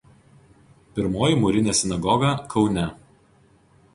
[0.99, 2.89] Pirmoji mūrinė sinagoga Kaune.